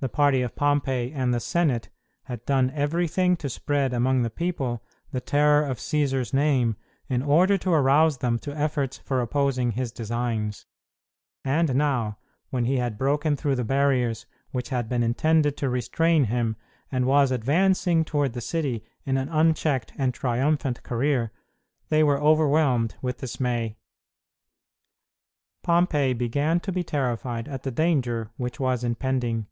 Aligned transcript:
The 0.00 0.08
party 0.10 0.42
of 0.42 0.54
Pompey 0.54 1.12
and 1.14 1.32
the 1.32 1.40
Senate 1.40 1.88
had 2.24 2.44
done 2.44 2.68
everything 2.74 3.38
to 3.38 3.48
spread 3.48 3.94
among 3.94 4.20
the 4.20 4.28
people 4.28 4.84
the 5.12 5.20
terror 5.22 5.64
of 5.64 5.78
Cćsar's 5.78 6.34
name 6.34 6.76
in 7.08 7.22
order 7.22 7.56
to 7.56 7.72
arouse 7.72 8.18
them 8.18 8.38
to 8.40 8.54
efforts 8.54 8.98
for 8.98 9.22
opposing 9.22 9.70
his 9.70 9.90
designs; 9.92 10.66
and 11.42 11.74
now, 11.74 12.18
when 12.50 12.66
he 12.66 12.76
had 12.76 12.98
broken 12.98 13.34
through 13.34 13.54
the 13.54 13.64
barriers 13.64 14.26
which 14.50 14.68
had 14.68 14.90
been 14.90 15.02
intended 15.02 15.56
to 15.56 15.70
restrain 15.70 16.24
him 16.24 16.56
and 16.92 17.06
was 17.06 17.30
advancing 17.30 18.04
toward 18.04 18.34
the 18.34 18.42
city 18.42 18.84
in 19.06 19.16
an 19.16 19.30
unchecked 19.30 19.94
and 19.96 20.12
triumphant 20.12 20.82
career, 20.82 21.32
they 21.88 22.04
were 22.04 22.20
overwhelmed 22.20 22.94
with 23.00 23.22
dismay. 23.22 23.78
Pompey 25.62 26.12
began 26.12 26.60
to 26.60 26.70
be 26.70 26.84
terrified 26.84 27.48
at 27.48 27.62
the 27.62 27.70
danger 27.70 28.30
which 28.36 28.60
was 28.60 28.84
impending. 28.84 29.46